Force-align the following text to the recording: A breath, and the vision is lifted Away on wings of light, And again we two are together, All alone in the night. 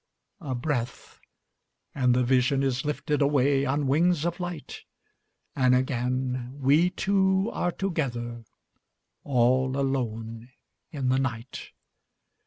A 0.39 0.55
breath, 0.55 1.19
and 1.93 2.15
the 2.15 2.23
vision 2.23 2.63
is 2.63 2.83
lifted 2.83 3.21
Away 3.21 3.65
on 3.67 3.85
wings 3.85 4.25
of 4.25 4.39
light, 4.39 4.81
And 5.55 5.75
again 5.75 6.55
we 6.59 6.89
two 6.89 7.51
are 7.53 7.71
together, 7.71 8.43
All 9.23 9.77
alone 9.79 10.49
in 10.89 11.09
the 11.09 11.19
night. 11.19 11.69